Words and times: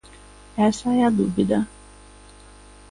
Esa 0.67 0.89
é 0.95 1.01
a 1.03 1.11
dúbida. 1.19 1.59